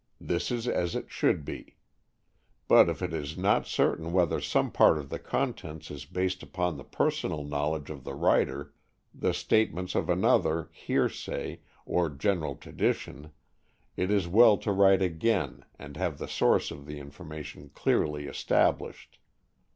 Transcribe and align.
This 0.19 0.49
is 0.49 0.67
as 0.67 0.95
it 0.95 1.11
should 1.11 1.45
be. 1.45 1.75
But 2.67 2.89
if 2.89 3.03
it 3.03 3.13
is 3.13 3.37
not 3.37 3.67
certain 3.67 4.11
whether 4.11 4.41
some 4.41 4.71
part 4.71 4.97
of 4.97 5.09
the 5.11 5.19
contents 5.19 5.91
is 5.91 6.05
based 6.05 6.41
upon 6.41 6.75
the 6.75 6.83
personal 6.83 7.43
knowledge 7.43 7.91
of 7.91 8.03
the 8.03 8.15
writer, 8.15 8.73
the 9.13 9.31
statements 9.31 9.93
of 9.93 10.09
another, 10.09 10.71
hearsay, 10.73 11.59
or 11.85 12.09
general 12.09 12.55
tradition, 12.55 13.31
it 13.95 14.09
is 14.09 14.27
well 14.27 14.57
to 14.57 14.71
write 14.71 15.03
again 15.03 15.65
and 15.77 15.97
have 15.97 16.17
the 16.17 16.27
source 16.27 16.71
of 16.71 16.87
the 16.87 16.97
information 16.99 17.69
clearly 17.69 18.25
established. 18.25 19.19